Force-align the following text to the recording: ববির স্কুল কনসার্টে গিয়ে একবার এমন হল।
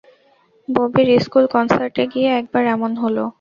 ববির 0.67 1.07
স্কুল 1.23 1.45
কনসার্টে 1.53 2.03
গিয়ে 2.13 2.29
একবার 2.39 2.63
এমন 2.75 2.91
হল। 3.01 3.17